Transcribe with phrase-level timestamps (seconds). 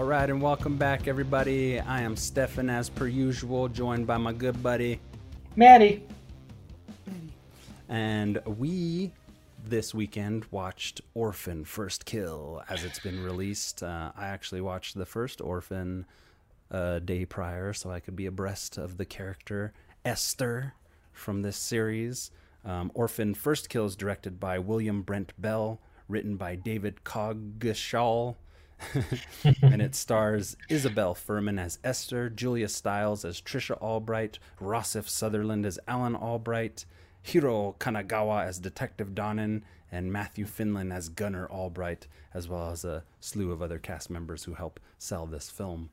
[0.00, 1.78] All right, and welcome back, everybody.
[1.78, 4.98] I am Stefan, as per usual, joined by my good buddy
[5.56, 6.06] Matty.
[7.86, 9.12] And we
[9.62, 13.82] this weekend watched Orphan First Kill as it's been released.
[13.82, 16.06] Uh, I actually watched the first Orphan
[16.70, 20.72] a day prior so I could be abreast of the character Esther
[21.12, 22.30] from this series.
[22.64, 25.78] Um, Orphan First Kill is directed by William Brent Bell,
[26.08, 28.36] written by David Coggeshall.
[29.62, 35.78] and it stars Isabel Fuhrman as Esther, Julia Stiles as Trisha Albright, Rossif Sutherland as
[35.86, 36.84] Alan Albright,
[37.22, 43.04] Hiro Kanagawa as Detective Donnan, and Matthew Finlan as Gunnar Albright, as well as a
[43.20, 45.90] slew of other cast members who help sell this film.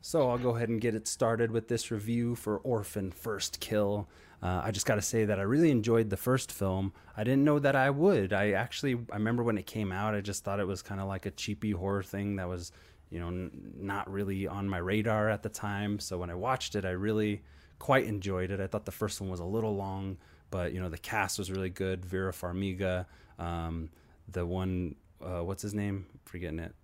[0.00, 4.08] So I'll go ahead and get it started with this review for Orphan First Kill.
[4.42, 6.92] Uh, I just got to say that I really enjoyed the first film.
[7.16, 8.32] I didn't know that I would.
[8.32, 11.06] I actually, I remember when it came out, I just thought it was kind of
[11.06, 12.72] like a cheapy horror thing that was,
[13.08, 16.00] you know, n- not really on my radar at the time.
[16.00, 17.42] So when I watched it, I really
[17.78, 18.58] quite enjoyed it.
[18.60, 20.16] I thought the first one was a little long,
[20.50, 22.04] but you know, the cast was really good.
[22.04, 23.06] Vera Farmiga,
[23.38, 23.90] um,
[24.28, 26.06] the one, uh, what's his name?
[26.12, 26.74] I'm forgetting it.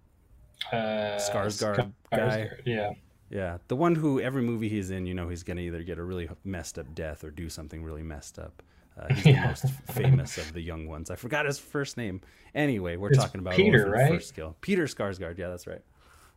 [0.73, 2.51] Uh, Skarsgård guy.
[2.65, 2.91] Yeah.
[3.31, 6.03] Yeah, the one who every movie he's in, you know, he's gonna either get a
[6.03, 8.63] really messed up death or do something really messed up.
[8.99, 9.43] Uh, he's Yeah.
[9.43, 11.11] the most famous of the young ones.
[11.11, 12.21] I forgot his first name.
[12.55, 14.13] Anyway, we're It's talking about Peter, right?
[14.15, 14.57] First Kill.
[14.61, 15.39] Peter Skarsgård.
[15.39, 15.83] Yeah, that's right.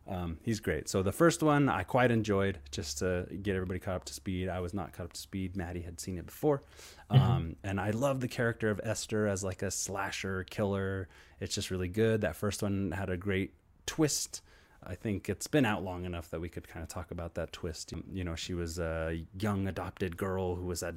[0.06, 0.88] Um, he's great.
[0.88, 2.58] So the first one I quite enjoyed.
[2.72, 4.48] Just to get everybody caught up to speed.
[4.48, 5.56] I was not caught up to speed.
[5.56, 6.62] Matty had seen it before,
[7.08, 11.08] um, and I love the character of Esther as like a slasher killer.
[11.40, 12.20] It's just really good.
[12.22, 13.54] That first one had a great
[13.86, 14.42] twist.
[14.84, 17.52] I think it's been out long enough that we could kind of talk about that
[17.52, 17.92] twist.
[18.12, 20.94] You know, she was a young adopted girl who was a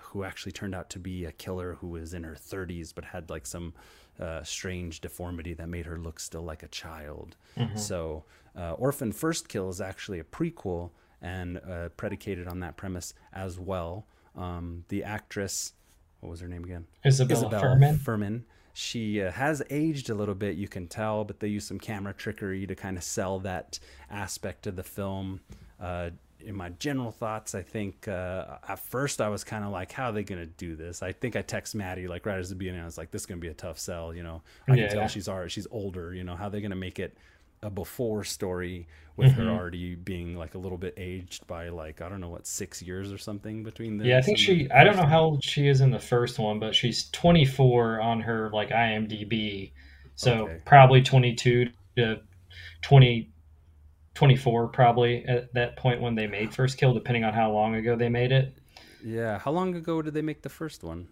[0.00, 3.28] who actually turned out to be a killer who was in her 30s but had
[3.30, 3.74] like some
[4.20, 7.36] uh, strange deformity that made her look still like a child.
[7.74, 8.24] So,
[8.56, 10.90] uh, Orphan First Kill is actually a prequel
[11.20, 14.06] and uh, predicated on that premise as well.
[14.36, 15.72] Um, the actress,
[16.20, 16.86] what was her name again?
[17.04, 17.98] Isabella Isabel Fuhrman.
[17.98, 18.44] Furman.
[18.78, 22.14] She uh, has aged a little bit, you can tell, but they use some camera
[22.14, 25.40] trickery to kind of sell that aspect of the film.
[25.80, 29.90] Uh, in my general thoughts, I think uh, at first I was kind of like,
[29.90, 32.48] "How are they going to do this?" I think I text Maddie like right at
[32.48, 32.80] the beginning.
[32.80, 34.82] I was like, "This is going to be a tough sell." You know, I Yeah,
[34.82, 35.08] can tell yeah.
[35.08, 36.14] she's already she's older.
[36.14, 37.18] You know, how are they going to make it
[37.62, 39.40] a before story with Mm-hmm.
[39.40, 42.80] her already being like a little bit aged by like I don't know what six
[42.82, 44.06] years or something between them.
[44.06, 44.70] Yeah, I think she.
[44.70, 48.20] I don't know how old she is in the first one, but she's 24 on
[48.20, 49.72] her like IMDb,
[50.14, 50.62] so Okay.
[50.64, 52.20] probably 22 to
[52.82, 53.32] 20,
[54.14, 57.96] 24 probably at that point when they made First Kill, depending on how long ago
[57.96, 58.56] they made it.
[59.00, 61.08] Yeah, how long ago did they make the first one?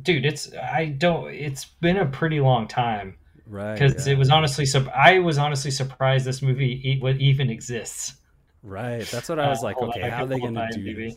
[0.00, 1.32] Dude, it's I don't.
[1.32, 3.16] It's been a pretty long time
[3.52, 3.74] Right.
[3.78, 4.14] because yeah.
[4.14, 4.64] it was honestly.
[4.64, 6.80] So I was honestly surprised this movie
[7.20, 8.14] even exists.
[8.62, 9.04] Right.
[9.06, 11.08] That's what I was Uh, like, okay, how are they going to do IMDb.
[11.10, 11.16] this?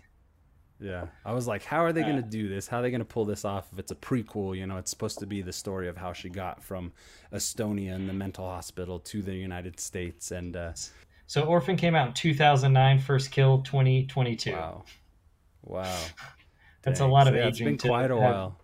[0.82, 1.06] Yeah.
[1.24, 2.68] I was like, how are they going Uh, to do this?
[2.68, 4.58] How are they going to pull this off if it's a prequel?
[4.58, 6.92] You know, it's supposed to be the story of how she got from
[7.32, 10.32] Estonia in the mental hospital to the United States.
[10.32, 10.74] And uh,
[11.28, 14.52] So Orphan came out in 2009, First Kill 2022.
[14.52, 14.84] wow.
[15.64, 15.98] Wow.
[16.82, 18.62] That's a lot of yeah, It's aging been to quite a have- while.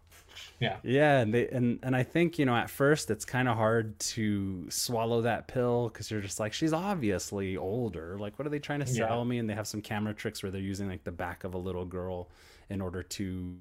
[0.62, 0.78] Yeah.
[0.84, 4.00] Yeah, and they and and I think you know at first it's kind of hard
[4.00, 8.18] to swallow that pill because you're just like she's obviously older.
[8.20, 9.08] Like, what are they trying to Yeah.
[9.08, 9.40] sell me?
[9.40, 11.86] And they have some camera tricks where they're using like the back of a little
[11.86, 12.30] girl
[12.70, 13.58] in order to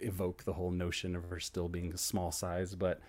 [0.00, 2.74] evoke the whole notion of her still being a small size.
[2.76, 3.00] But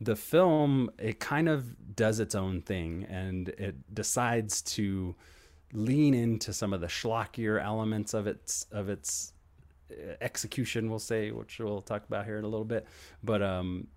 [0.00, 5.14] the film it kind of does its own thing and it decides to
[5.72, 9.32] lean into some of the schlockier elements of its of its
[10.20, 12.86] execution we'll say which we'll talk about here in a little bit.
[13.22, 13.88] But um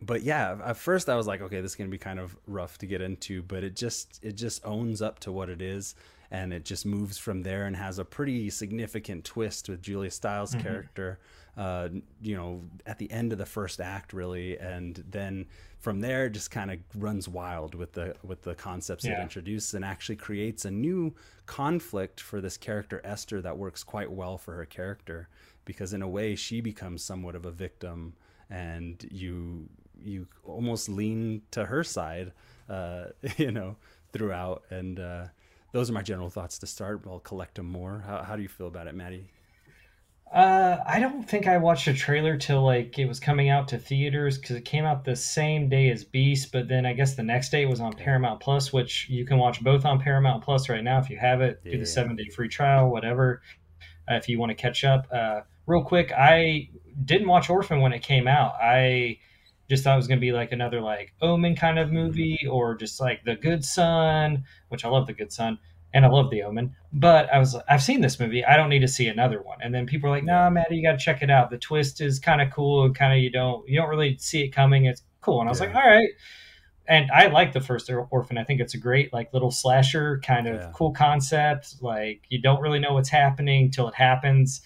[0.00, 2.36] but yeah at first i was like okay this is going to be kind of
[2.46, 5.94] rough to get into but it just it just owns up to what it is
[6.30, 10.54] and it just moves from there and has a pretty significant twist with julia stiles
[10.54, 11.18] character
[11.58, 11.88] uh
[12.22, 14.56] you know at the end of the first act really.
[14.58, 15.46] And then
[15.80, 19.84] from there just kind of runs wild with the with the concepts it introduces and
[19.84, 21.14] actually creates a new
[21.46, 25.28] conflict for this character Esther that works quite well for her character.
[25.64, 28.14] Because in a way she becomes somewhat of a victim
[28.48, 29.68] and you
[30.00, 32.32] you almost lean to her side
[32.68, 33.06] uh,
[33.36, 33.76] you know
[34.12, 34.62] throughout.
[34.70, 35.24] And uh,
[35.72, 37.02] those are my general thoughts to start.
[37.06, 38.04] I'll collect them more.
[38.06, 39.30] How, how do you feel about it Matty
[40.32, 43.78] Uh, I don't think I watched a trailer till like it was coming out to
[43.78, 47.22] theaters because it came out the same day as Beast, but then I guess the
[47.22, 50.68] next day it was on Paramount Plus, which you can watch both on Paramount Plus
[50.68, 51.64] right now if you have it.
[51.64, 53.40] Do the seven day free trial, whatever.
[54.10, 56.68] Uh, if you want to catch up, uh, real quick, I
[57.06, 58.54] didn't watch Orphan when it came out.
[58.60, 59.18] I
[59.70, 62.74] just thought it was going to be like another like Omen kind of movie or
[62.74, 65.58] just like The Good Son, which I love The Good Son
[65.94, 66.74] and I love The Omen.
[66.92, 68.44] But I was I've seen this movie.
[68.44, 69.58] I don't need to see another one.
[69.62, 71.50] And then people are like, "Nah, Matty, you got to check it out.
[71.50, 74.42] The twist is kind of cool and kind of you don't you don't really see
[74.42, 74.86] it coming.
[74.86, 75.66] It's cool." And I was Yeah.
[75.66, 76.08] like, "All right."
[76.86, 78.38] And I like the first Orphan.
[78.38, 80.70] I think it's a great like little slasher kind of Yeah.
[80.74, 81.76] cool concept.
[81.82, 84.62] Like you don't really know what's happening till it happens.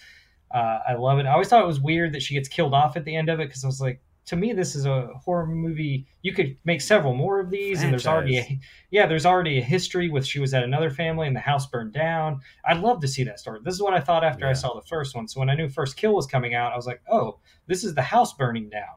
[0.49, 1.25] Uh, I love it.
[1.25, 3.39] I always thought it was weird that she gets killed off at the end of
[3.39, 6.05] it because I was like, to me, this is a horror movie.
[6.21, 8.59] You could make several more of these, and there's already a,
[8.91, 11.93] yeah, there's already a history with she was at another family and the house burned
[11.93, 12.39] down.
[12.65, 13.59] I'd love to see that story.
[13.63, 15.27] This is what I thought after I saw the first one.
[15.27, 17.95] So when I knew First Kill was coming out, I was like, oh, this is
[17.95, 18.95] the house burning down.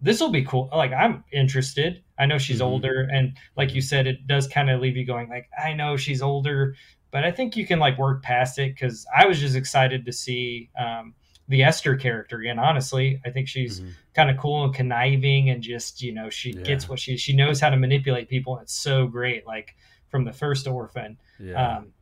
[0.00, 0.68] This will be cool.
[0.72, 2.02] Like I'm interested.
[2.18, 2.66] I know she's Mhm.
[2.66, 5.96] older, and like you said, it does kind of leave you going like, I know
[5.96, 6.74] she's older,
[7.10, 10.12] but I think you can like work past it because I was just excited to
[10.12, 11.14] see um,
[11.50, 12.58] the Esther character again.
[12.58, 13.90] Honestly, I think she's Mhm.
[14.14, 16.62] kind of cool and conniving, and just you know she Yeah.
[16.62, 18.54] gets what she she knows how to manipulate people.
[18.56, 19.74] And it's so great, like
[20.08, 21.18] from the first Orphan.
[21.38, 21.76] Yeah.
[21.78, 21.92] Um,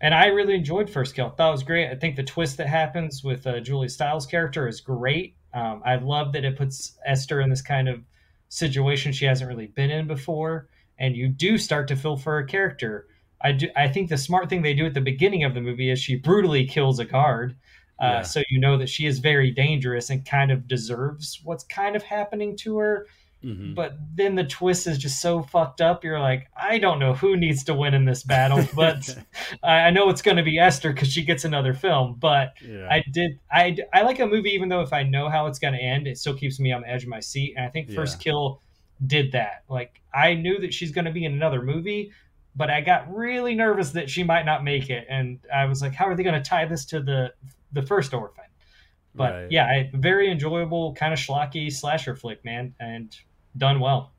[0.00, 1.34] and I really enjoyed First Kill.
[1.38, 1.90] That was great.
[1.90, 5.34] I think the twist that happens with uh, Julia Stiles' character is great.
[5.54, 8.04] Um, I love that it puts Esther in this kind of
[8.48, 10.68] situation she hasn't really been in before,
[10.98, 13.06] and you do start to feel for her character.
[13.40, 13.68] I do.
[13.76, 16.16] I think the smart thing they do at the beginning of the movie is she
[16.16, 17.54] brutally kills a guard,
[18.00, 18.22] uh, Yeah.
[18.22, 22.02] so you know that she is very dangerous and kind of deserves what's kind of
[22.02, 23.06] happening to her
[23.44, 23.76] Mhm.
[23.76, 26.02] but then the twist is just so fucked up.
[26.02, 29.16] You're like, I don't know who needs to win in this battle, but
[29.62, 32.16] I I know it's going to be Esther because she gets another film.
[32.18, 32.88] But yeah.
[32.90, 35.74] I did, I, I like a movie even though if I know how it's going
[35.74, 37.54] to end, it still keeps me on the edge of my seat.
[37.56, 38.32] And I think First Yeah.
[38.32, 38.60] Kill
[39.06, 39.62] did that.
[39.68, 42.10] Like I knew that she's going to be in another movie,
[42.56, 45.94] but I got really nervous that she might not make it, and I was like,
[45.94, 47.32] how are they going to tie this to the
[47.72, 48.44] the first Orphan?
[49.14, 49.46] But Right.
[49.48, 53.16] yeah, I, very enjoyable, kind of schlocky slasher flick, man, and
[53.56, 54.14] done well.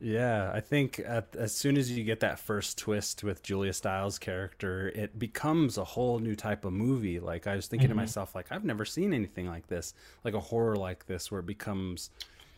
[0.00, 4.18] Yeah, I think at, as soon as you get that first twist with Julia Stiles'
[4.18, 7.20] character, it becomes a whole new type of movie.
[7.20, 7.96] Like I was thinking to Mhm.
[7.96, 11.46] myself, like I've never seen anything like this, like a horror like this, where it
[11.46, 12.10] becomes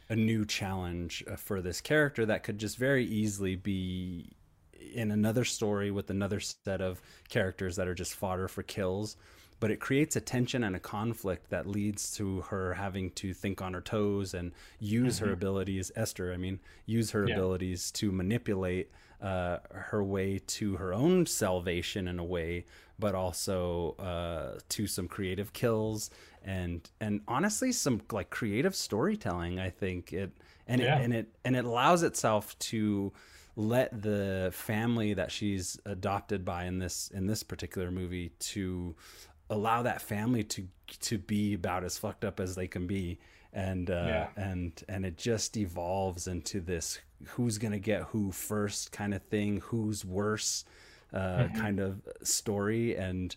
[0.09, 4.33] a new challenge uh, for this character that could just very easily be
[4.95, 9.17] in another story with another set of characters that are just fodder for kills.
[9.59, 13.63] But it creates a tension and a conflict that leads to her having to think
[13.63, 15.33] on her toes and use her Mhm.
[15.33, 17.35] abilities, Esther, I mean, use her Yeah.
[17.35, 22.67] abilities to manipulate uh, her way to her own salvation in a way,
[22.99, 26.11] but also uh, to some creative kills
[26.43, 29.59] and and honestly some like creative storytelling.
[29.59, 30.33] I think it
[30.67, 30.99] and Yeah.
[30.99, 33.11] it and it and it allows itself to
[33.57, 38.95] let the family that she's adopted by in this in this particular movie to
[39.49, 40.69] allow that family to
[41.01, 43.19] to be about as fucked up as they can be
[43.53, 44.29] and uh Yeah.
[44.37, 46.99] and and it just evolves into this
[47.29, 50.65] who's gonna get who first kind of thing who's worse
[51.15, 51.55] uh Mhm.
[51.57, 53.35] kind of story and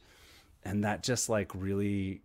[0.65, 2.21] and that just like really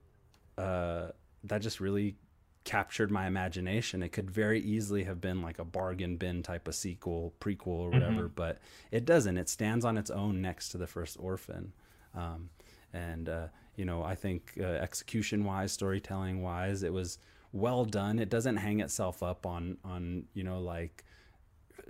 [0.59, 1.09] uh
[1.45, 2.17] that just really
[2.65, 4.03] captured my imagination.
[4.03, 7.91] It could very easily have been like a bargain bin type of sequel prequel or
[7.91, 8.59] whatever but
[8.91, 9.37] it doesn't.
[9.37, 11.73] It stands on its own next to the first orphan.
[12.15, 12.51] Um
[12.93, 17.19] and uh you know i think uh, execution wise storytelling wise it was
[17.53, 18.19] well done.
[18.19, 21.05] It doesn't hang itself up on on you know like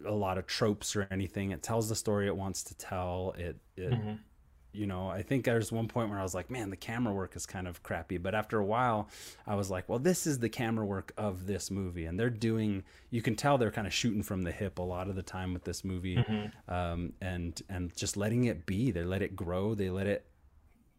[0.05, 1.53] a lot of tropes or anything.
[1.53, 3.35] It tells the story it wants to tell.
[3.39, 4.19] It it Mhm.
[4.75, 7.37] You know i think there's one point where i was like man the camera work
[7.37, 8.19] is kind of crappy.
[8.19, 9.09] But after a while
[9.47, 12.07] i was like well this is the camera work of this movie.
[12.07, 15.09] And they're doing you can tell they're kind of shooting from the hip a lot
[15.09, 16.53] of the time with this movie Mhm.
[16.69, 18.91] um, and and just letting it be.
[18.91, 19.75] They let it grow.
[19.75, 20.27] They let it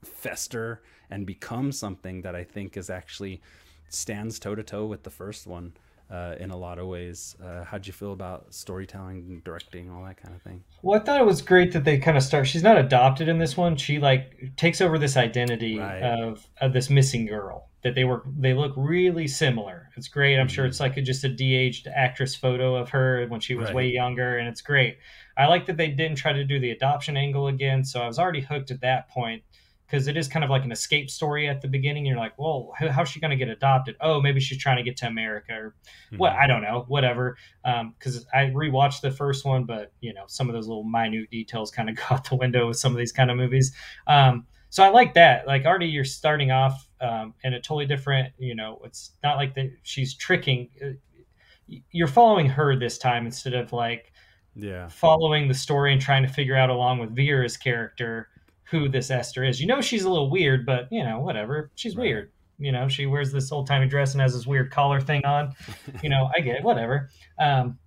[0.03, 3.41] fester and become something that i think is actually
[3.89, 5.73] stands toe to toe with the first one
[6.09, 10.17] uh, in a lot of ways uh, how'd you feel about storytelling directing all that
[10.21, 12.47] kind of thing Well, I thought it was great that they kind of start.
[12.47, 13.75] She's not adopted in this one.
[13.75, 16.01] She like takes over this identity Right.
[16.03, 17.69] of of this missing girl.
[17.83, 19.89] That they were they look really similar.
[19.95, 20.37] It's great.
[20.39, 20.69] I'm sure Mhm.
[20.69, 23.75] it's like a, just a de-aged actress photo of her when she was Right.
[23.75, 24.97] way younger, and it's great.
[25.37, 27.83] I like that they didn't try to do the adoption angle again.
[27.83, 29.43] So I was already hooked at that point
[29.87, 32.05] because it is kind of like an escape story at the beginning.
[32.05, 33.95] You're like, well, how's she going to get adopted?
[34.01, 35.75] Oh, maybe she's trying to get to America or
[36.17, 36.39] what Mhm.
[36.39, 37.37] I don't know, whatever.
[37.63, 41.71] Because I rewatched the first one, but you know some of those little minute details
[41.71, 43.73] kind of go out the window with some of these kind of movies.
[44.07, 45.47] Um, so I like that.
[45.47, 48.33] Like already, you're starting off um, in a totally different.
[48.37, 50.69] You know, it's not like that she's tricking.
[50.83, 50.89] uh,
[51.91, 54.11] You're following her this time instead of like
[54.57, 58.29] yeah following the story and trying to figure out along with Vera's character
[58.65, 59.61] who this Esther is.
[59.61, 61.71] You know she's a little weird, but you know whatever.
[61.75, 62.03] She's Right.
[62.03, 62.31] weird.
[62.57, 65.53] you know, she wears this old timey dress and has this weird collar thing on.
[66.03, 67.09] You know, I get it, whatever.
[67.39, 67.77] Um,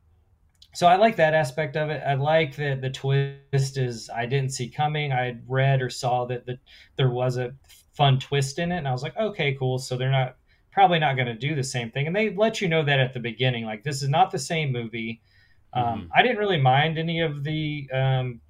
[0.75, 2.03] so I like that aspect of it.
[2.07, 5.11] I like that the twist is I didn't see coming.
[5.13, 6.59] I had read or saw that the,
[6.97, 7.55] there was a
[7.95, 9.79] fun twist in it, and I was like, okay, cool.
[9.79, 10.37] So they're not
[10.71, 13.15] probably not going to do the same thing, and they let you know that at
[13.15, 13.65] the beginning.
[13.65, 15.21] Like this is not the same movie.
[15.73, 16.07] Um, mm-hmm.
[16.15, 18.41] I didn't really mind any of the um,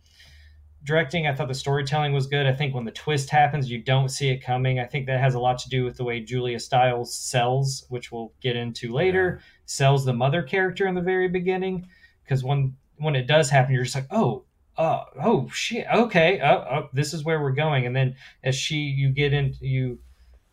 [0.84, 1.26] directing.
[1.26, 2.46] I thought the storytelling was good.
[2.46, 4.78] I think when the twist happens, you don't see it coming.
[4.78, 8.12] I think that has a lot to do with the way Julia Stiles sells, which
[8.12, 9.46] we'll get into later, yeah.
[9.66, 11.88] sells the mother character in the very beginning.
[12.22, 14.44] Because when when it does happen, you're just like, oh,
[14.76, 17.86] uh, oh shit, okay, uh, uh, this is where we're going.
[17.86, 19.98] And then as she, you get into you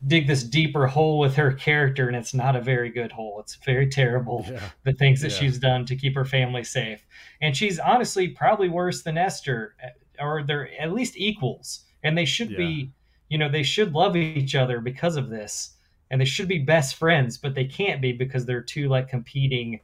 [0.05, 3.39] dig this deeper hole with her character, and it's not a very good hole.
[3.39, 4.45] It's very terrible.
[4.47, 4.69] Yeah.
[4.83, 5.37] The things that yeah.
[5.37, 7.05] she's done to keep her family safe,
[7.41, 9.75] and she's honestly probably worse than Esther
[10.19, 12.57] or they're at least equals, and they should yeah.
[12.57, 12.91] be.
[13.29, 15.71] You know, they should love each other because of this,
[16.11, 19.79] and they should be best friends, but they can't be because they're two like competing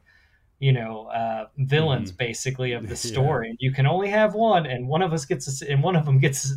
[0.62, 2.16] you know uh, villains mm.
[2.16, 3.54] basically of the story yeah.
[3.58, 6.18] you can only have one and one of us gets a, and one of them
[6.18, 6.54] gets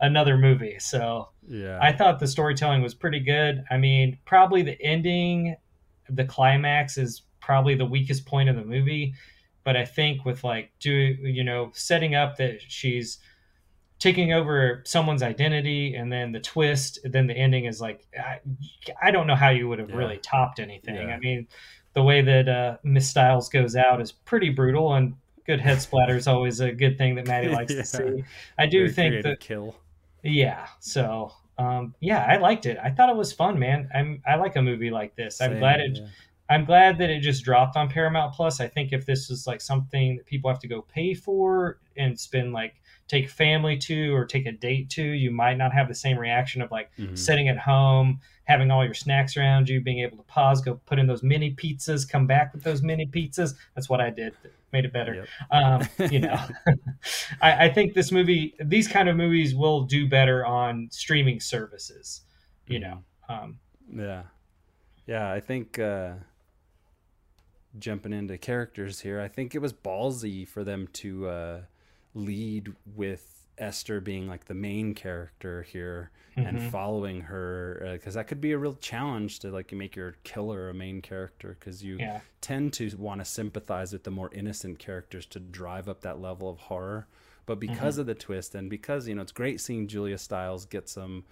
[0.00, 4.80] another movie so yeah i thought the storytelling was pretty good i mean probably the
[4.82, 5.54] ending
[6.08, 9.14] the climax is probably the weakest point of the movie
[9.66, 13.18] but I think with like do you know setting up that she's
[13.98, 18.38] taking over someone's identity and then the twist then the ending is like I,
[19.02, 19.96] I don't know how you would have yeah.
[19.96, 21.08] really topped anything.
[21.08, 21.14] Yeah.
[21.14, 21.48] I mean,
[21.94, 26.16] the way that uh, Miss Stiles goes out is pretty brutal and good head splatter
[26.16, 27.80] is always a good thing that Matty likes yeah.
[27.80, 28.24] to see.
[28.58, 29.74] I do Very think that kill.
[30.22, 30.68] Yeah.
[30.78, 32.78] So um, yeah, I liked it.
[32.80, 33.88] I thought it was fun, man.
[33.92, 35.38] I'm I like a movie like this.
[35.38, 36.06] Same, I'm glad it yeah.
[36.48, 38.60] I'm glad that it just dropped on Paramount Plus.
[38.60, 42.18] I think if this was like something that people have to go pay for and
[42.18, 42.74] spend like
[43.08, 46.62] take family to or take a date to, you might not have the same reaction
[46.62, 47.14] of like mm-hmm.
[47.14, 50.98] sitting at home, having all your snacks around you, being able to pause, go put
[50.98, 53.54] in those mini pizzas, come back with those mini pizzas.
[53.74, 54.34] That's what I did.
[54.72, 55.14] Made it better.
[55.14, 55.28] Yep.
[55.50, 56.38] Um, you know,
[57.40, 62.22] I, I think this movie, these kind of movies will do better on streaming services,
[62.66, 63.02] you know.
[63.28, 63.58] Um,
[63.92, 64.22] yeah.
[65.06, 65.30] Yeah.
[65.30, 66.14] I think, uh,
[67.78, 71.60] jumping into characters here, I think it was ballsy for them to uh,
[72.14, 76.46] lead with Esther being like the main character here mm-hmm.
[76.46, 80.16] and following her because uh, that could be a real challenge to like make your
[80.24, 82.20] killer a main character because you yeah.
[82.40, 86.50] tend to want to sympathize with the more innocent characters to drive up that level
[86.50, 87.06] of horror.
[87.46, 88.00] But because mm-hmm.
[88.00, 91.24] of the twist and because you know it's great seeing Julia Stiles get some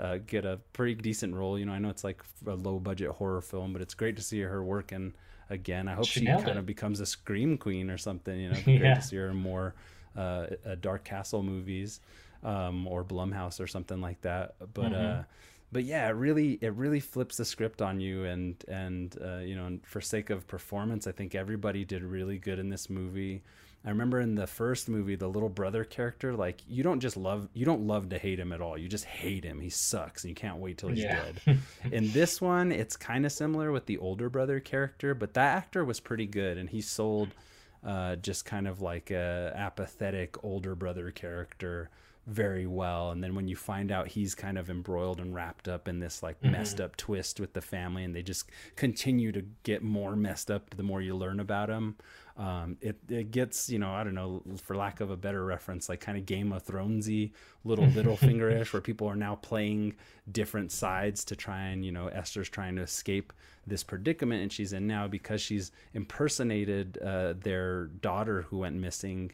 [0.00, 1.58] uh, get a pretty decent role.
[1.58, 4.22] You know, I know it's like a low budget horror film, but it's great to
[4.22, 5.12] see her working
[5.52, 5.86] again.
[5.86, 6.56] I hope she, she kind it.
[6.56, 8.38] of becomes a scream queen or something.
[8.38, 8.78] You know, yeah.
[8.78, 9.74] great to see her in more
[10.16, 12.00] uh, uh, Dark Castle movies
[12.42, 14.54] um, or Blumhouse or something like that.
[14.74, 15.20] But mm-hmm.
[15.20, 15.22] uh,
[15.70, 19.54] but yeah, it really it really flips the script on you, and and uh, you
[19.54, 23.42] know, for sake of performance, I think everybody did really good in this movie.
[23.84, 27.48] I remember in the first movie, the little brother character, like you don't just love,
[27.52, 28.78] you don't love to hate him at all.
[28.78, 29.60] You just hate him.
[29.60, 31.24] He sucks, and you can't wait till he's yeah.
[31.44, 31.58] dead.
[31.92, 35.84] in this one, it's kind of similar with the older brother character, but that actor
[35.84, 37.30] was pretty good, and he sold
[37.84, 41.90] uh, just kind of like a apathetic older brother character
[42.26, 45.88] very well and then when you find out he's kind of embroiled and wrapped up
[45.88, 46.52] in this like mm-hmm.
[46.52, 50.70] messed up twist with the family and they just continue to get more messed up
[50.76, 51.96] the more you learn about him
[52.36, 55.88] um, it, it gets you know i don't know for lack of a better reference
[55.88, 57.32] like kind of game of thronesy
[57.64, 59.94] little little fingerish where people are now playing
[60.30, 63.32] different sides to try and you know esther's trying to escape
[63.66, 69.30] this predicament and she's in now because she's impersonated uh, their daughter who went missing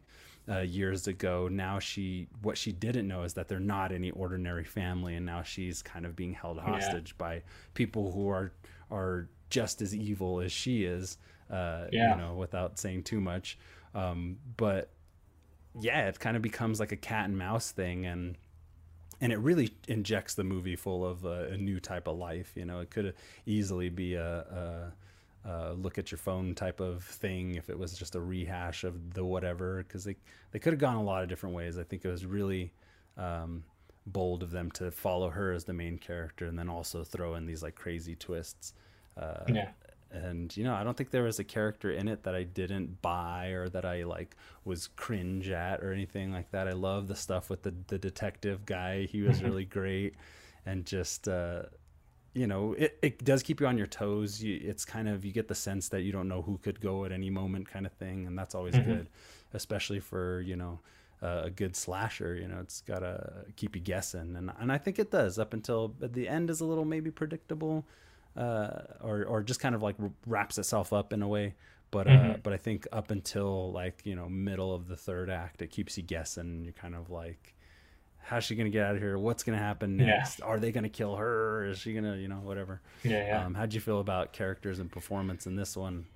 [0.50, 1.48] uh, years ago.
[1.48, 5.42] Now she, what she didn't know is that they're not any ordinary family, and now
[5.42, 7.26] she's kind of being held hostage yeah.
[7.26, 7.42] by
[7.74, 8.52] people who are
[8.90, 11.18] are just as evil as she is.
[11.50, 12.14] Uh, yeah.
[12.14, 13.58] You know, without saying too much.
[13.94, 14.90] Um, but
[15.80, 18.36] yeah, it kind of becomes like a cat and mouse thing, and
[19.20, 22.52] and it really injects the movie full of a, a new type of life.
[22.54, 23.14] You know, it could
[23.46, 24.92] easily be a,
[25.44, 28.84] a uh, look at your phone type of thing if it was just a rehash
[28.84, 30.16] of the whatever because they
[30.50, 31.78] they could have gone a lot of different ways.
[31.78, 32.72] I think it was really
[33.16, 33.64] um,
[34.06, 37.46] bold of them to follow her as the main character and then also throw in
[37.46, 38.74] these like crazy twists.
[39.16, 39.70] Uh, yeah.
[40.10, 43.02] And you know, I don't think there was a character in it that I didn't
[43.02, 46.66] buy or that I like was cringe at or anything like that.
[46.66, 49.04] I love the stuff with the the detective guy.
[49.04, 50.14] He was really great,
[50.64, 51.64] and just uh,
[52.34, 54.42] you know, it, it does keep you on your toes.
[54.42, 57.04] You, it's kind of, you get the sense that you don't know who could go
[57.04, 58.26] at any moment kind of thing.
[58.26, 58.90] And that's always mm-hmm.
[58.90, 59.08] good,
[59.54, 60.78] especially for, you know,
[61.22, 62.36] uh, a good slasher.
[62.36, 65.52] You know, it's got to keep you guessing, and and I think it does up
[65.52, 67.84] until the end is a little maybe predictable,
[68.38, 71.54] uh, or or just kind of like wraps itself up in a way.
[71.90, 72.40] But uh, mm-hmm.
[72.42, 75.96] but I think up until like you know middle of the third act, it keeps
[75.96, 76.62] you guessing.
[76.64, 77.54] You're kind of like,
[78.18, 79.18] how's she gonna get out of here?
[79.18, 80.38] What's gonna happen next?
[80.38, 80.44] Yeah.
[80.44, 81.66] Are they gonna kill her?
[81.66, 82.80] Is she gonna you know whatever?
[83.02, 83.44] Yeah, yeah.
[83.44, 86.06] Um, how'd you feel about characters and performance in this one?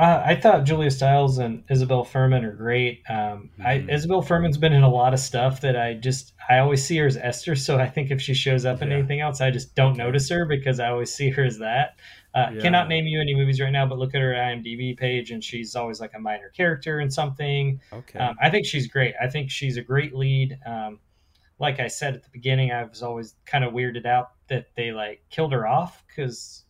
[0.00, 3.02] Uh, I thought Julia Stiles and Isabel Fuhrman are great.
[3.06, 3.66] Um, mm-hmm.
[3.66, 6.96] I, Isabel Fuhrman's been in a lot of stuff that I just I always see
[6.96, 7.54] her as Esther.
[7.54, 10.46] So I think if she shows up in anything else, I just don't notice her
[10.46, 11.96] because I always see her as that.
[12.34, 12.62] Uh, yeah.
[12.62, 15.76] Cannot name you any movies right now, but look at her IMDb page, and she's
[15.76, 17.78] always like a minor character in something.
[17.92, 18.18] Okay.
[18.18, 19.14] Um, I think she's great.
[19.20, 20.58] I think she's a great lead.
[20.64, 20.98] Um,
[21.58, 24.92] like I said at the beginning, I was always kind of weirded out that they
[24.92, 26.64] like killed her off because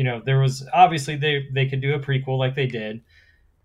[0.00, 3.02] you know, there was obviously they they could do a prequel like they did,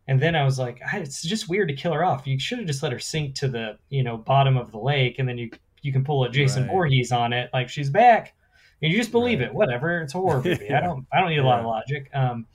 [0.10, 2.28] and then I was like, it's just weird to kill her off.
[2.28, 5.18] You should have just let her sink to the you know bottom of the lake,
[5.18, 5.50] and then you
[5.82, 6.72] you can pull a Jason right.
[6.72, 8.34] Voorhees on it, like she's back,
[8.82, 9.48] and you just believe right.
[9.48, 9.56] it.
[9.56, 10.66] Whatever, it's a horror movie.
[10.70, 10.80] yeah.
[10.80, 11.48] I don't I don't need a yeah.
[11.48, 12.10] lot of logic.
[12.14, 12.48] Um,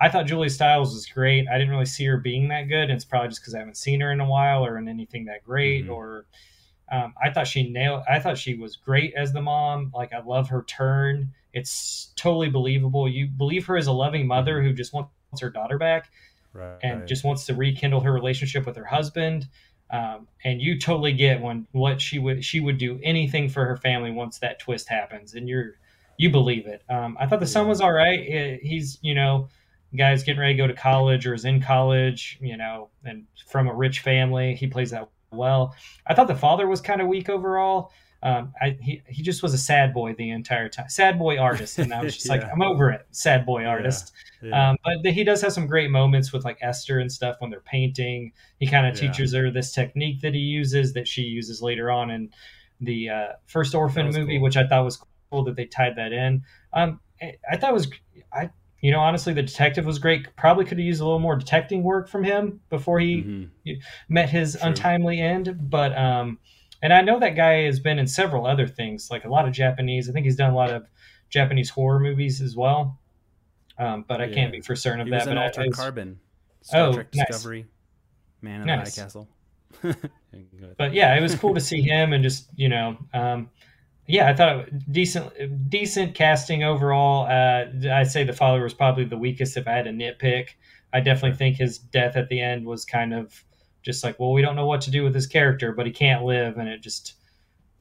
[0.00, 1.46] I thought Julia Stiles was great.
[1.46, 2.84] I didn't really see her being that good.
[2.84, 5.26] And it's probably just because I haven't seen her in a while or in anything
[5.26, 5.84] that great.
[5.84, 5.92] Mm-hmm.
[5.92, 6.24] Or
[6.90, 8.02] um, I thought she nailed.
[8.08, 9.92] I thought she was great as the mom.
[9.94, 11.32] Like I love her turn.
[11.52, 13.08] It's totally believable.
[13.08, 16.10] You believe her as a loving mother who just wants her daughter back
[16.52, 19.48] right, and just wants to rekindle her relationship with her husband.
[19.90, 23.76] Um, and you totally get when what she would she would do anything for her
[23.76, 25.76] family once that twist happens, and you're
[26.16, 26.82] you believe it.
[26.88, 28.60] Um, I thought the son was all right.
[28.62, 29.48] He's you know
[29.96, 33.68] guy's getting ready to go to college or is in college, you know, and from
[33.68, 34.54] a rich family.
[34.54, 35.74] He plays that well.
[36.06, 39.54] I thought the father was kind of weak overall um, I, he he just was
[39.54, 42.32] a sad boy the entire time, sad boy artist, and I was just yeah.
[42.32, 44.12] like, I'm over it, sad boy artist.
[44.42, 44.48] Yeah.
[44.50, 44.70] Yeah.
[44.70, 47.60] Um, but he does have some great moments with like Esther and stuff when they're
[47.60, 48.32] painting.
[48.58, 52.10] He kind of teaches her this technique that he uses that she uses later on
[52.10, 52.30] in
[52.80, 54.42] the uh, first Orphan movie, cool.
[54.42, 56.42] which I thought was cool that they tied that in.
[56.74, 57.00] Um,
[57.50, 57.90] I thought was
[58.32, 60.34] I you know honestly the detective was great.
[60.36, 63.72] Probably could have used a little more detecting work from him before he mm-hmm.
[64.08, 64.68] met his True.
[64.68, 66.38] untimely end, but um
[66.82, 69.52] and I know that guy has been in several other things, like a lot of
[69.52, 70.08] Japanese.
[70.08, 70.86] I think he's done a lot of
[71.28, 72.98] Japanese horror movies as well.
[73.78, 74.34] Um, but I yeah.
[74.34, 75.26] can't be for certain of he that.
[75.26, 75.76] But Altered was...
[75.76, 76.20] Carbon,
[76.62, 77.68] Star oh, Trek Discovery, nice.
[78.42, 78.94] Man in nice.
[78.94, 79.28] the High Castle.
[80.76, 83.50] but yeah, it was cool to see him and just you know, um,
[84.10, 87.26] yeah, I thought decent decent casting overall.
[87.26, 90.48] Uh, I'd say the father was probably the weakest if I had to nitpick.
[90.92, 93.44] I definitely think his death at the end was kind of
[93.82, 96.24] just like, well, we don't know what to do with this character, but he can't
[96.24, 97.14] live, and it just,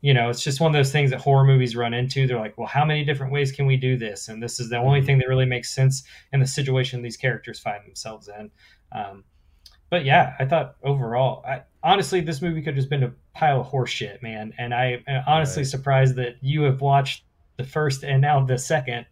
[0.02, 2.28] you know, it's just one of those things that horror movies run into.
[2.28, 4.28] They're like, well, how many different ways can we do this?
[4.28, 5.08] And this is the only mm-hmm.
[5.08, 8.52] thing that really makes sense in the situation these characters find themselves in.
[8.92, 9.24] Um,
[9.90, 13.62] but yeah, I thought overall, I, honestly, this movie could have just been a pile
[13.62, 14.54] of horseshit, man.
[14.58, 15.68] And I am honestly right.
[15.68, 17.24] surprised that you have watched
[17.58, 19.06] the first and now the second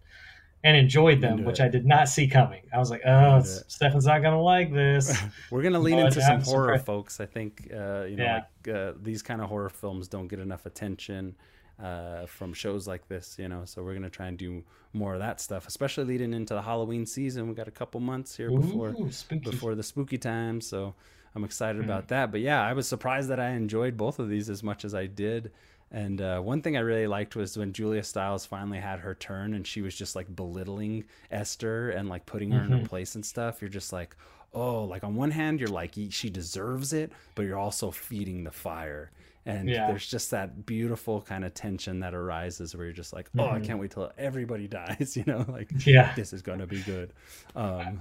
[0.63, 2.63] and enjoyed them, which I did not see coming.
[2.73, 5.15] I was like, oh, Stefan's not going to like this.
[5.51, 6.85] We're going to lean but into some I'm horror, surprised.
[6.85, 7.19] folks.
[7.19, 8.43] I think, uh, you know, yeah.
[8.65, 11.35] like, uh, these kind of horror films don't get enough attention
[11.81, 15.13] uh, from shows like this, you know, so we're going to try and do more
[15.13, 17.47] of that stuff, especially leading into the Halloween season.
[17.47, 19.11] We got a couple months here before, Ooh,
[19.43, 20.59] before the spooky time.
[20.59, 20.95] So
[21.37, 21.85] I'm excited mm.
[21.85, 22.31] about that.
[22.31, 25.05] But yeah, I was surprised that I enjoyed both of these as much as I
[25.05, 25.51] did.
[25.91, 29.53] And uh, one thing I really liked was when Julia Stiles finally had her turn
[29.53, 32.65] and she was just like belittling Esther and like putting her mm-hmm.
[32.65, 32.87] in her mm-hmm.
[32.87, 33.61] place and stuff.
[33.61, 34.15] You're just like,
[34.51, 38.51] oh, like on one hand, you're like, she deserves it, but you're also feeding the
[38.51, 39.11] fire.
[39.45, 39.87] And yeah.
[39.87, 43.55] there's just that beautiful kind of tension that arises where you're just like, oh, mm-hmm.
[43.55, 46.81] I can't wait till everybody dies, you know, like, yeah, this is going to be
[46.81, 47.13] good.
[47.55, 47.99] Um,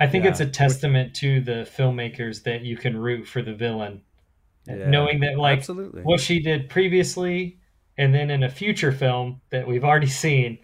[0.00, 0.30] I think yeah.
[0.30, 4.02] it's a testament to the filmmakers that you can root for the villain
[4.76, 6.02] yeah, knowing that like absolutely.
[6.02, 7.58] what she did previously
[7.96, 10.58] and then in a future film that we've already seen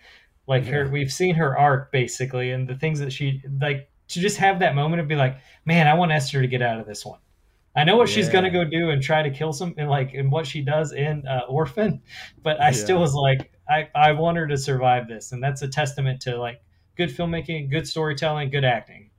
[0.47, 0.73] like yeah.
[0.73, 4.59] her we've seen her arc basically and the things that she like to just have
[4.59, 7.19] that moment of be like man i want esther to get out of this one
[7.77, 10.31] i know what she's gonna go do and try to kill some and like and
[10.31, 12.03] what she does in uh, orphan
[12.43, 15.69] but i still was like i i want her to survive this and that's a
[15.69, 16.61] testament to like
[16.97, 19.11] good filmmaking good storytelling good acting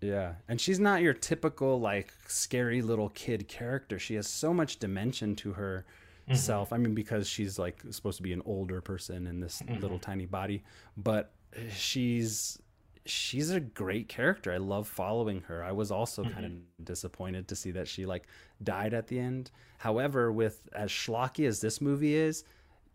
[0.00, 0.34] yeah.
[0.48, 3.98] And she's not your typical like scary little kid character.
[3.98, 5.86] She has so much dimension to her
[6.28, 6.36] mm-hmm.
[6.36, 6.72] self.
[6.72, 9.80] I mean because she's like supposed to be an older person in this mm-hmm.
[9.80, 10.64] little tiny body,
[10.96, 11.32] but
[11.74, 12.58] she's
[13.06, 14.52] she's a great character.
[14.52, 15.64] I love following her.
[15.64, 16.34] I was also mm-hmm.
[16.34, 18.26] kind of disappointed to see that she like
[18.62, 19.50] died at the end.
[19.78, 22.44] However, with as schlocky as this movie is,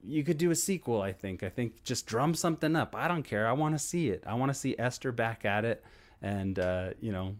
[0.03, 1.43] you could do a sequel, I think.
[1.43, 2.95] I think just drum something up.
[2.95, 3.47] I don't care.
[3.47, 4.23] I want to see it.
[4.25, 5.83] I want to see Esther back at it
[6.21, 7.35] and uh, you know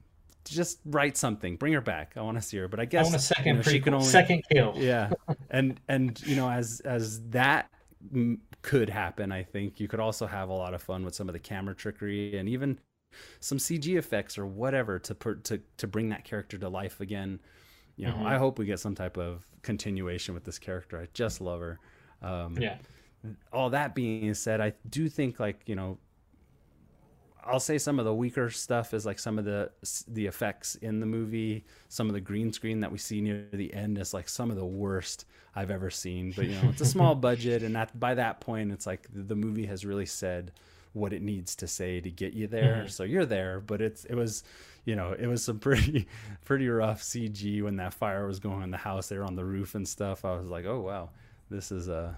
[0.46, 2.14] just write something, bring her back.
[2.18, 3.72] I want to see her, but I guess I want a second you know, prequel,
[3.72, 4.74] she can only second kill.
[4.78, 5.12] yeah,
[5.50, 7.70] and and you know as as that
[8.62, 11.34] could happen, I think you could also have a lot of fun with some of
[11.34, 12.80] the camera trickery and even
[13.40, 17.40] some CG effects or whatever to per, to to bring that character to life again.
[17.98, 18.26] You know, Mhm.
[18.26, 21.00] I hope we get some type of continuation with this character.
[21.00, 21.80] I just love her.
[22.22, 22.78] Um, Yeah.
[23.54, 26.00] all that being said, I do think like you know,
[27.46, 29.72] I'll say some of the weaker stuff is like some of the
[30.08, 33.74] the effects in the movie, some of the green screen that we see near the
[33.74, 35.26] end is like some of the worst
[35.56, 36.32] I've ever seen.
[36.36, 39.36] But you know, it's a small budget, and that by that point, it's like the
[39.36, 40.52] movie has really said
[40.94, 42.84] what it needs to say to get you there.
[42.86, 42.92] Mhm.
[42.92, 44.44] So you're there, but it's it was.
[44.84, 46.08] You know, it was some pretty,
[46.44, 49.10] pretty rough CG when that fire was going in the house.
[49.10, 50.26] They were on the roof and stuff.
[50.26, 51.10] I was like, "Oh wow,
[51.52, 52.18] this is a,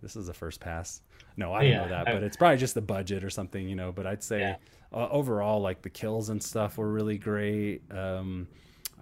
[0.00, 1.00] this is a first pass."
[1.36, 3.68] No, I don't Yeah, know that, I- but it's probably just the budget or something,
[3.68, 3.92] you know.
[3.92, 4.56] But I'd say Yeah.
[4.92, 7.82] uh, overall, like the kills and stuff were really great.
[7.90, 8.48] Um,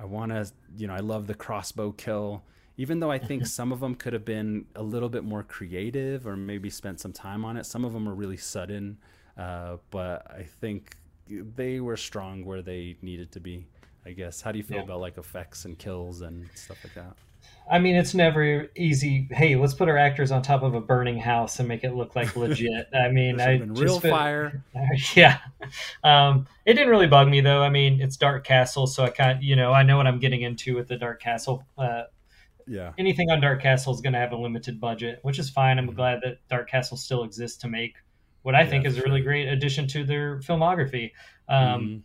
[0.01, 2.43] I want to, you know, I love the crossbow kill,
[2.77, 6.27] even though I think some of them could have been a little bit more creative
[6.27, 7.67] or maybe spent some time on it.
[7.67, 8.99] Some of them are really sudden,
[9.37, 10.97] uh, but I think
[11.29, 13.67] they were strong where they needed to be.
[14.07, 14.41] I guess.
[14.41, 14.85] How do you feel Yeah.
[14.85, 17.17] about like effects and kills and stuff like that?
[17.71, 19.29] I mean, it's never easy.
[19.31, 22.17] Hey, let's put our actors on top of a burning house and make it look
[22.17, 22.89] like legit.
[22.93, 24.65] I mean, I should have just real feel- fire.
[25.15, 25.39] yeah.
[26.03, 27.63] Um, it didn't really bug me though.
[27.63, 30.43] I mean, it's Dark Castle, so I kind you know I know what I'm getting
[30.43, 31.65] into with the Dark Castle.
[31.79, 32.03] Uh,
[32.67, 32.93] Yeah.
[32.99, 35.79] anything on Dark Castle is going to have a limited budget, which is fine.
[35.79, 35.95] I'm Mhm.
[35.97, 37.95] glad that Dark Castle still exists to make
[38.43, 41.13] what I Yeah, think is a really great addition to their filmography.
[41.49, 42.03] Um, Mhm.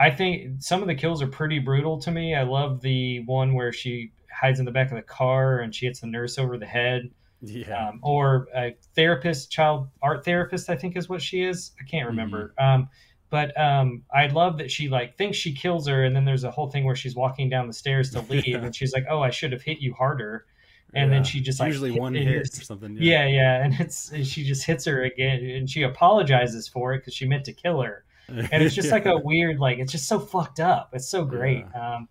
[0.00, 2.34] I think some of the kills are pretty brutal to me.
[2.34, 5.86] I love the one where she hides in the back of the car and she
[5.86, 7.10] hits the nurse over the head.
[7.40, 7.88] Yeah.
[7.90, 11.72] Um, or a therapist, child art therapist, I think is what she is.
[11.80, 12.52] I can't remember.
[12.58, 12.88] Um,
[13.30, 16.50] but um, I love that she like thinks she kills her, and then there's a
[16.50, 18.56] whole thing where she's walking down the stairs to leave, Yeah.
[18.64, 20.46] and she's like, "Oh, I should have hit you harder."
[20.94, 22.96] And then she just like usually hit- one hit is- or something.
[22.98, 27.00] yeah, yeah, and it's and she just hits her again, and she apologizes for it
[27.00, 30.08] because she meant to kill her, and it's just like a weird, like it's just
[30.08, 30.88] so fucked up.
[30.94, 31.66] It's so great.
[31.74, 32.08] Um,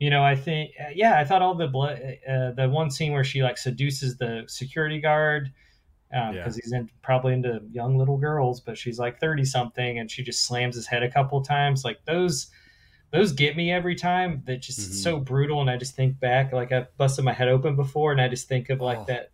[0.00, 3.12] you know, I think, uh, yeah, I thought all the blood, uh, the one scene
[3.12, 5.52] where she like seduces the security guard
[6.10, 6.62] because Yeah.
[6.62, 10.44] he's in probably into young little girls, but she's like thirty something, and she just
[10.46, 11.84] slams his head a couple times.
[11.84, 12.50] Like those,
[13.10, 14.42] those get me every time.
[14.46, 14.94] That just Mhm.
[15.02, 18.20] so brutal, and I just think back, like I've busted my head open before, and
[18.20, 19.04] I just think of like Oh.
[19.08, 19.30] that.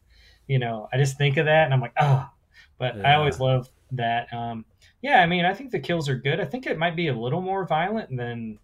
[0.47, 2.33] You know, I just think of that, and I'm like, ah.
[2.79, 4.33] But I always love that.
[4.33, 4.65] Um,
[5.03, 6.41] yeah, I mean, I think the kills are good.
[6.41, 8.59] I think it might be a little more violent than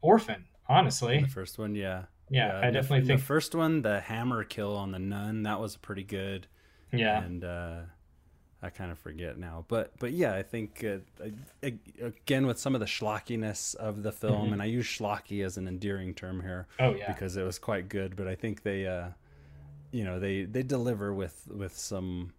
[0.00, 1.20] Orphan, honestly.
[1.20, 2.04] The first one, yeah.
[2.30, 3.20] Yeah, I in the- definitely think.
[3.20, 6.46] the first one, the hammer kill on the nun, that was pretty good.
[6.92, 7.80] yeah, And uh,
[8.62, 10.98] I kind of forget now, but but yeah, I think uh,
[11.62, 14.52] I- again with some of the schlockiness of the film, Mhm.
[14.54, 17.88] and I use schlocky as an endearing term here oh yeah, because it was quite
[17.88, 18.16] good.
[18.16, 19.08] But I think they, uh,
[19.92, 22.32] you know, they they deliver with with some.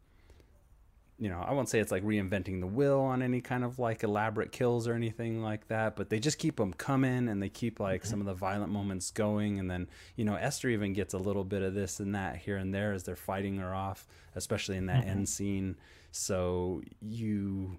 [1.22, 4.02] You know, I won't say it's like reinventing the wheel on any kind of like
[4.02, 7.80] elaborate kills or anything like that, but they just keep them coming and they keep
[7.80, 9.60] like some of the violent moments going.
[9.60, 12.58] And then, you know, Esther even gets a little bit of this and that here
[12.58, 15.10] and there as they're fighting her off, especially in that Mhm.
[15.10, 15.76] end scene.
[16.10, 17.78] So you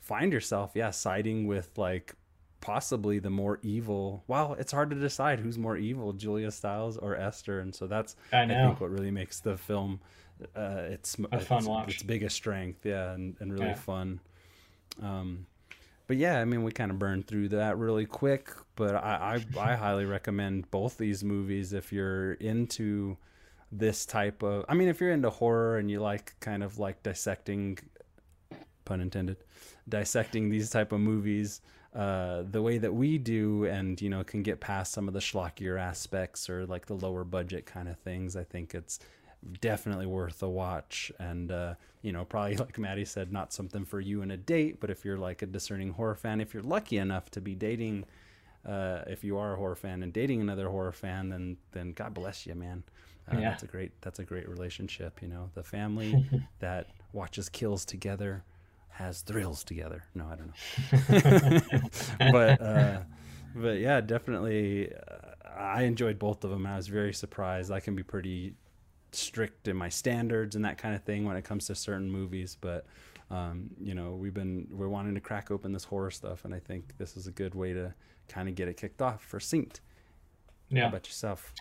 [0.00, 2.14] find yourself, yeah, siding with like
[2.60, 4.24] possibly the more evil.
[4.26, 8.16] Well, it's hard to decide who's more evil, Julia Stiles or Esther, and so that's
[8.32, 10.00] I I, think what really makes the film
[10.56, 11.94] uh, its A fun its, watch.
[11.94, 13.74] its biggest strength, yeah, and, and really Yeah.
[13.74, 14.20] fun.
[15.02, 15.46] Um,
[16.06, 18.50] but yeah, I mean, we kind of burned through that really quick.
[18.76, 23.16] But I, I, I highly recommend both these movies if you're into
[23.70, 24.64] this type of.
[24.68, 27.78] I mean, if you're into horror and you like kind of like dissecting,
[28.84, 29.36] pun intended,
[29.88, 31.60] dissecting these type of movies
[31.94, 35.20] uh, the way that we do, and you know, can get past some of the
[35.20, 38.36] schlockier aspects or like the lower budget kind of things.
[38.36, 38.98] I think it's
[39.60, 44.00] definitely worth a watch and uh, you know probably like matty said not something for
[44.00, 46.98] you in a date but if you're like a discerning horror fan if you're lucky
[46.98, 48.04] enough to be dating
[48.66, 52.12] uh, if you are a horror fan and dating another horror fan then then god
[52.14, 52.82] bless you man
[53.30, 53.50] uh, Yeah.
[53.50, 56.24] that's a great that's a great relationship you know the family
[56.58, 58.42] that watches kills together
[58.98, 60.04] has thrills together.
[60.14, 60.52] No i don't
[61.72, 61.80] know.
[62.32, 63.00] But uh
[63.54, 66.66] but yeah definitely uh, i enjoyed both of them.
[66.66, 67.72] I was very surprised.
[67.72, 68.54] I can be pretty
[69.12, 72.58] strict in my standards and that kind of thing when it comes to certain movies
[72.60, 72.84] but
[73.30, 76.58] um, you know we've been we're wanting to crack open this horror stuff and i
[76.58, 77.94] think this is a good way to
[78.28, 79.80] kind of get it kicked off for synced
[80.70, 80.88] how yeah.
[80.88, 81.52] about yourself?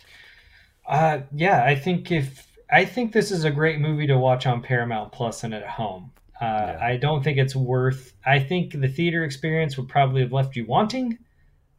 [0.86, 4.62] Uh, yeah, I think if I think this is a great movie to watch on
[4.62, 6.12] Paramount Plus and at home.
[6.40, 6.80] Uh, Yeah.
[6.82, 8.14] I don't think it's worth.
[8.26, 11.18] I think the theater experience would probably have left you wanting,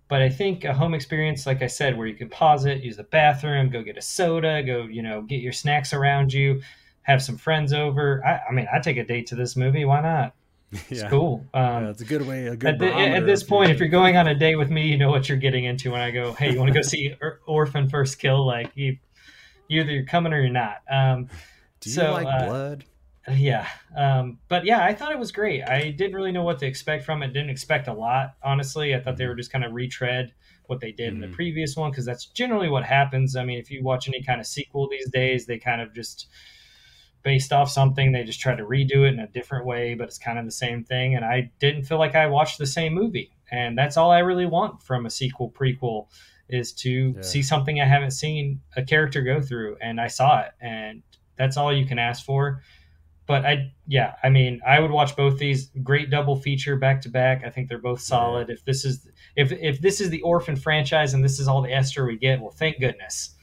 [0.08, 2.96] But I think a home experience, like I said, where you can pause it, use
[2.96, 6.62] the bathroom, go get a soda, go, you know, get your snacks around you,
[7.02, 8.24] have some friends over.
[8.26, 9.84] I, I mean, I take a date to this movie.
[9.84, 10.34] Why not?
[10.90, 11.08] It's yeah.
[11.08, 11.46] cool.
[11.54, 12.46] Um, yeah, it's a good way.
[12.46, 14.86] A good at, the, at this point, if you're going on a date with me,
[14.86, 17.14] you know what you're getting into when I go, hey, you want to go see
[17.22, 18.46] Or- Orphan First Kill?
[18.46, 18.98] Like, you,
[19.68, 20.82] you either you're coming or you're not.
[20.90, 21.28] Um,
[21.80, 22.84] do you so, like uh, blood?
[23.32, 23.66] Yeah.
[23.96, 25.62] Um, but yeah, I thought it was great.
[25.62, 27.28] I didn't really know what to expect from it.
[27.32, 28.94] Didn't expect a lot, honestly.
[28.94, 30.32] I thought they were just kind of retread
[30.66, 31.32] what they did in the Mhm.
[31.32, 33.36] previous one because that's generally what happens.
[33.36, 36.28] I mean, if you watch any kind of sequel these days, they kind of just
[37.22, 40.18] based off something, they just try to redo it in a different way, but it's
[40.18, 41.14] kind of the same thing.
[41.14, 43.32] And I didn't feel like I watched the same movie.
[43.50, 46.06] And that's all I really want from a sequel prequel
[46.48, 47.22] is to Yeah.
[47.22, 49.76] see something I haven't seen a character go through.
[49.80, 50.52] And I saw it.
[50.60, 51.02] And
[51.36, 52.62] that's all you can ask for
[53.28, 57.10] but I yeah, I mean, I would watch both these great double feature back to
[57.10, 57.44] back.
[57.44, 58.48] I think they're both solid.
[58.48, 61.72] If this is if if this is the Orphan franchise and this is all the
[61.72, 63.34] Esther we get, well, thank goodness.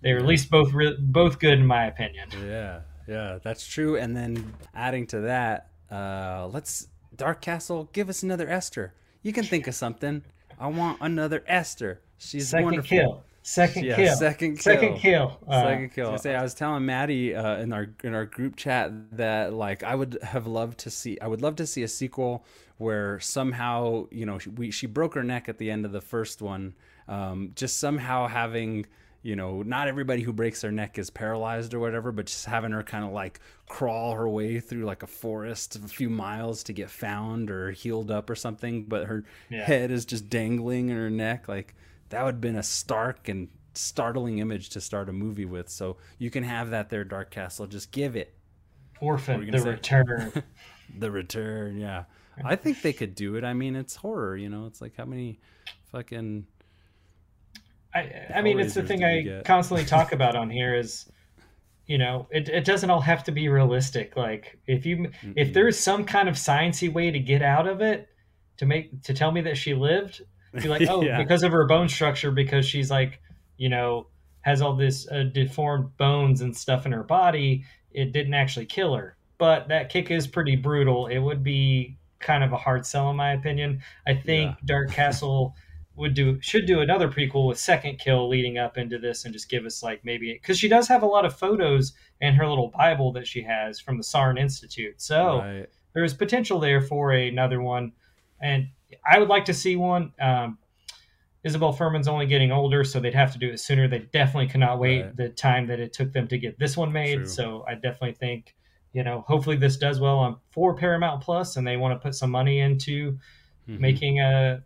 [0.00, 2.28] They're at least both re- both good in my opinion.
[2.46, 3.96] Yeah, yeah, that's true.
[3.96, 8.94] And then adding to that, uh, let's Dark Castle give us another Esther.
[9.22, 10.22] You can think of something.
[10.60, 12.00] I want another Esther.
[12.18, 12.88] She's Second wonderful.
[12.88, 13.24] kill.
[13.46, 14.16] Second Yeah, kill.
[14.16, 14.62] second kill.
[14.74, 15.38] Second kill.
[15.46, 16.10] Uh, Second kill.
[16.12, 19.82] I say I was telling Matty uh, in our in our group chat that like
[19.82, 22.46] I would have loved to see I would love to see a sequel
[22.78, 26.00] where somehow you know she, we she broke her neck at the end of the
[26.00, 26.74] first one.
[27.06, 28.86] Um, just somehow having
[29.22, 32.72] you know not everybody who breaks their neck is paralyzed or whatever, but just having
[32.72, 36.72] her kind of like crawl her way through like a forest a few miles to
[36.72, 39.64] get found or healed up or something, but her Yeah.
[39.64, 41.74] head is just dangling in her neck like
[42.14, 45.68] that would have been a stark and startling image to start a movie with.
[45.68, 47.66] So you can have that there, Dark Castle.
[47.66, 48.34] Just give it
[49.00, 50.32] Orphan, the were return.
[50.98, 51.78] the return.
[51.78, 52.04] Yeah,
[52.44, 53.42] I think they could do it.
[53.42, 54.36] I mean, it's horror.
[54.36, 55.40] You know, it's like how many
[55.90, 56.46] fucking
[57.92, 61.10] I, I mean, it's the thing I constantly talk about on here is,
[61.86, 64.16] you know, it, it doesn't all have to be realistic.
[64.16, 65.54] Like if you if Mm-mm.
[65.54, 68.08] there's some kind of sciencey way to get out of it,
[68.58, 70.22] to make to tell me that she lived,
[70.62, 71.18] be like, oh, Yeah.
[71.18, 73.20] because of her bone structure, because she's like,
[73.56, 74.06] you know,
[74.42, 78.94] has all this uh, deformed bones and stuff in her body, it didn't actually kill
[78.94, 79.16] her.
[79.38, 81.06] But that kick is pretty brutal.
[81.06, 83.82] It would be kind of a hard sell, in my opinion.
[84.06, 84.66] I think Yeah.
[84.66, 85.54] Dark Castle
[85.96, 89.48] would do should do another prequel with second kill leading up into this and just
[89.48, 92.68] give us like maybe because she does have a lot of photos in her little
[92.76, 95.68] bible that she has from the Saarne institute so right.
[95.92, 97.92] there's potential there for another one
[98.40, 98.66] and
[99.10, 100.58] i would like to see one um,
[101.44, 104.78] isabel fuhrman's only getting older so they'd have to do it sooner they definitely cannot
[104.78, 105.16] wait Right.
[105.16, 107.26] the time that it took them to get this one made True.
[107.26, 108.54] so i definitely think
[108.92, 112.14] you know hopefully this does well on for paramount plus and they want to put
[112.14, 113.18] some money into
[113.68, 113.80] Mhm.
[113.80, 114.62] making a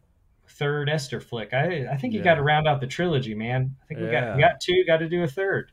[0.48, 1.52] third Esther flick.
[1.54, 2.24] I I think you Yeah.
[2.24, 3.76] got to round out the trilogy, man.
[3.82, 4.82] I think we got we got two.
[4.86, 5.70] Got to do a third.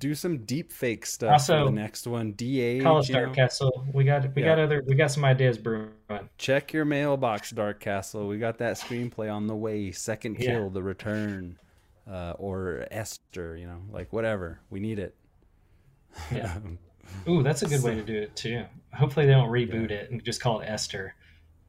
[0.00, 2.32] Do some deep fake stuff Also, for the next one.
[2.32, 3.20] Da, College you know?
[3.26, 3.86] Dark Castle.
[3.92, 4.48] We got we Yeah.
[4.48, 5.90] got other we got some ideas brewing.
[6.38, 8.26] Check your mailbox, Dark Castle.
[8.28, 9.92] We got that screenplay on the way.
[9.92, 10.52] Second Yeah.
[10.52, 11.58] kill, the return,
[12.10, 13.56] uh, or Esther.
[13.56, 14.58] You know, like whatever.
[14.70, 15.14] We need it.
[16.32, 16.58] Yeah.
[17.28, 18.64] Ooh, that's a good way to do it too.
[18.92, 21.14] Hopefully they don't reboot it and just call it Esther.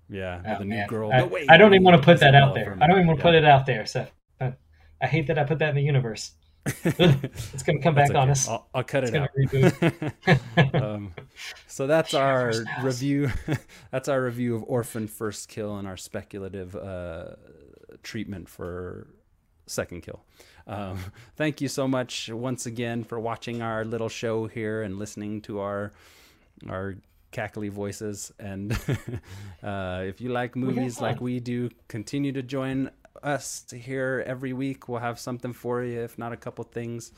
[0.10, 0.88] yeah, Oh, new man.
[0.88, 1.12] girl.
[1.12, 1.46] I, no way.
[1.50, 2.78] I don't even want to put that out there.
[2.80, 3.32] I don't even want to Yeah.
[3.32, 3.86] put it out there.
[3.86, 4.06] So
[4.40, 4.54] I,
[5.02, 6.32] I hate that I put that in the universe.
[7.54, 8.47] It's gonna come That's back on us.
[8.47, 10.73] I'll, I'll cut It's it out.
[10.84, 11.13] um,
[11.67, 13.30] so that's our review.
[13.91, 17.36] that's our review of Orphan First Kill and our speculative uh,
[18.01, 19.08] treatment for
[19.67, 20.23] Second Kill.
[20.67, 20.97] Um,
[21.36, 25.60] thank you so much once again for watching our little show here and listening to
[25.60, 25.93] our
[26.67, 26.95] our
[27.32, 28.32] cackly voices.
[28.39, 28.71] And
[29.63, 32.89] uh, if you like movies like we do, continue to join
[33.26, 34.88] us to here every week.
[34.88, 37.12] We'll have something for you, if not a couple things.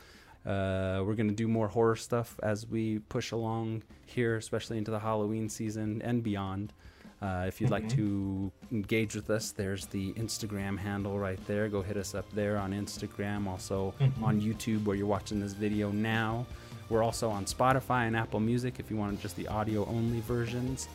[0.46, 4.90] Uh, we're going to do more horror stuff as we push along here, especially into
[4.90, 6.72] the Halloween season and beyond.
[7.20, 11.68] Uh, if you'd like to engage with us, there's the Instagram handle right there.
[11.68, 13.92] Go hit us up there on Instagram, also
[14.22, 16.46] on YouTube where you're watching this video now.
[16.88, 20.88] We're also on Spotify and Apple Music if you want just the audio only versions.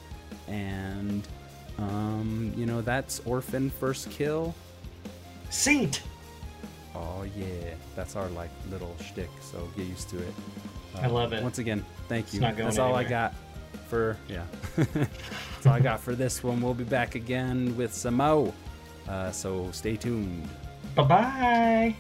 [0.48, 1.28] And,
[1.78, 4.56] um, you know, that's Orphan First Kill.
[5.54, 6.02] Saint.
[6.96, 9.30] Oh yeah, that's our like little shtick.
[9.42, 10.34] So get used to it.
[10.96, 11.44] Uh, I love it.
[11.44, 12.42] Once again, thank It's you.
[12.42, 13.36] not going That's all I got
[13.88, 14.46] for yeah.
[14.76, 16.60] that's all I got for this one.
[16.62, 18.54] We'll be back again with some more.
[19.08, 20.50] Uh, so stay tuned.
[20.96, 21.96] Bye bye.